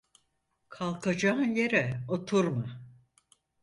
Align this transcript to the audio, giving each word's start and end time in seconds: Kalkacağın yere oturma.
Kalkacağın 0.69 1.55
yere 1.55 2.03
oturma. 2.07 2.81